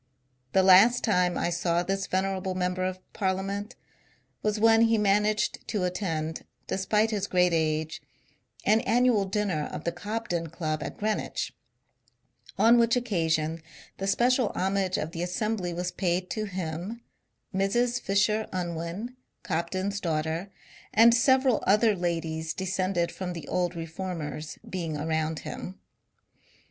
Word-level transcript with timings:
The 0.53 0.63
last 0.63 1.03
time 1.03 1.37
I 1.37 1.51
saw 1.51 1.83
this 1.83 2.07
venerable 2.07 2.55
member 2.55 2.83
of 2.83 2.97
Parliament 3.13 3.75
was 4.41 4.59
when 4.59 4.81
he 4.81 4.97
managed 4.97 5.67
to 5.67 5.83
attend, 5.83 6.43
de 6.65 6.79
spite 6.79 7.11
his 7.11 7.27
great 7.27 7.53
age, 7.53 8.01
an 8.65 8.81
annual 8.81 9.25
dinner 9.25 9.69
of 9.71 9.83
the 9.83 9.91
Cobden 9.91 10.49
Club 10.49 10.81
at 10.81 10.97
Greenwich; 10.97 11.53
on 12.57 12.79
which 12.79 12.95
occasion 12.95 13.61
the 13.99 14.07
special 14.07 14.51
homage 14.55 14.97
of 14.97 15.11
the 15.11 15.21
assembly 15.21 15.71
was 15.71 15.91
paid 15.91 16.31
to 16.31 16.45
him, 16.45 16.99
Mrs. 17.53 18.01
Fisher 18.01 18.47
Unwin, 18.51 19.15
Cobden's 19.43 19.99
daughter, 20.01 20.49
and 20.91 21.13
several 21.13 21.63
other 21.67 21.95
ladies 21.95 22.55
descended 22.55 23.11
from 23.11 23.33
the 23.33 23.47
old 23.47 23.75
reformers, 23.75 24.57
being 24.67 24.97
around 24.97 25.41
him. 25.41 25.79